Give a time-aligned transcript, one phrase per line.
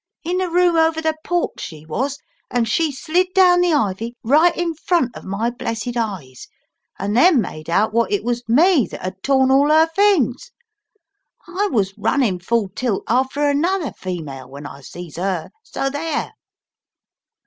[0.23, 2.17] In the room over the porch she was,
[2.49, 6.47] and she slid down the ivy, right in front of my blessed eyes,
[6.97, 10.51] and then made out wot it was me that 'ad torn all 'er fings.
[11.47, 16.33] I was running full tilt after another female, when I sees 'er, so there!"